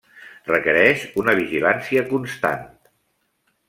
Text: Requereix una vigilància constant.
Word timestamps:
Requereix 0.47 1.05
una 1.25 1.37
vigilància 1.41 2.07
constant. 2.11 2.69